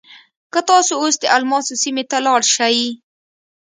[0.53, 2.77] که تاسو اوس د الماسو سیمې ته لاړ شئ.